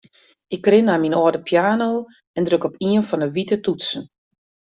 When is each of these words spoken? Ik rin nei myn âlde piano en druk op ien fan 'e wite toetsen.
Ik 0.55 0.63
rin 0.71 0.87
nei 0.87 0.99
myn 1.01 1.17
âlde 1.21 1.39
piano 1.47 1.91
en 2.37 2.43
druk 2.47 2.67
op 2.67 2.75
ien 2.89 3.07
fan 3.09 3.23
'e 3.25 3.29
wite 3.35 3.55
toetsen. 3.65 4.03